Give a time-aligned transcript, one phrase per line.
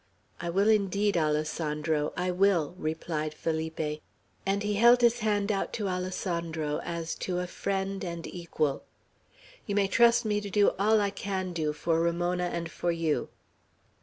[0.39, 4.01] "I will, indeed, Alessandro; I will," replied Felipe;
[4.47, 8.81] and he held his hand out to Alessandro, as to a friend and equal.
[9.67, 13.29] "You may trust me to do all I can do for Ramona and for you."